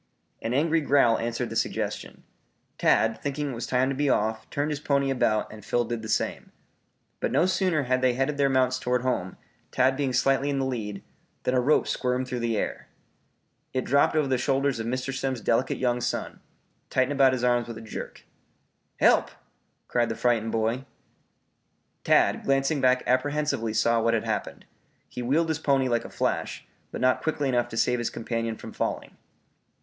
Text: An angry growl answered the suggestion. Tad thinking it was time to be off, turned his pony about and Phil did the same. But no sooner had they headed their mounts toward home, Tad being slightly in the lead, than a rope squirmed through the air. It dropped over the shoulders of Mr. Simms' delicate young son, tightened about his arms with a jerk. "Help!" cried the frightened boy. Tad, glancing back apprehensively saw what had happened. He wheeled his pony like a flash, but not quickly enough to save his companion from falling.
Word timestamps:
An 0.41 0.51
angry 0.55 0.81
growl 0.81 1.19
answered 1.19 1.51
the 1.51 1.55
suggestion. 1.55 2.23
Tad 2.79 3.21
thinking 3.21 3.51
it 3.51 3.53
was 3.53 3.67
time 3.67 3.87
to 3.89 3.95
be 3.95 4.09
off, 4.09 4.49
turned 4.49 4.71
his 4.71 4.79
pony 4.79 5.11
about 5.11 5.53
and 5.53 5.63
Phil 5.63 5.85
did 5.85 6.01
the 6.01 6.09
same. 6.09 6.51
But 7.19 7.31
no 7.31 7.45
sooner 7.45 7.83
had 7.83 8.01
they 8.01 8.13
headed 8.13 8.37
their 8.37 8.49
mounts 8.49 8.79
toward 8.79 9.03
home, 9.03 9.37
Tad 9.69 9.95
being 9.95 10.11
slightly 10.11 10.49
in 10.49 10.57
the 10.57 10.65
lead, 10.65 11.03
than 11.43 11.53
a 11.53 11.61
rope 11.61 11.87
squirmed 11.87 12.27
through 12.27 12.39
the 12.39 12.57
air. 12.57 12.87
It 13.73 13.83
dropped 13.83 14.15
over 14.15 14.27
the 14.27 14.39
shoulders 14.39 14.79
of 14.79 14.87
Mr. 14.87 15.13
Simms' 15.15 15.39
delicate 15.39 15.77
young 15.77 16.01
son, 16.01 16.39
tightened 16.89 17.11
about 17.11 17.33
his 17.33 17.43
arms 17.43 17.67
with 17.67 17.77
a 17.77 17.81
jerk. 17.81 18.23
"Help!" 18.99 19.29
cried 19.87 20.09
the 20.09 20.15
frightened 20.15 20.51
boy. 20.51 20.83
Tad, 22.03 22.43
glancing 22.43 22.81
back 22.81 23.03
apprehensively 23.05 23.71
saw 23.75 24.01
what 24.01 24.15
had 24.15 24.23
happened. 24.25 24.65
He 25.07 25.21
wheeled 25.21 25.49
his 25.49 25.59
pony 25.59 25.87
like 25.87 26.05
a 26.05 26.09
flash, 26.09 26.65
but 26.89 27.01
not 27.01 27.21
quickly 27.21 27.47
enough 27.49 27.69
to 27.69 27.77
save 27.77 27.99
his 27.99 28.09
companion 28.09 28.55
from 28.57 28.73
falling. 28.73 29.15